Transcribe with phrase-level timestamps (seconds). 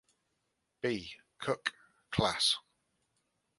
[0.81, 1.11] B.
[1.37, 1.73] Cook,
[2.09, 2.55] Class.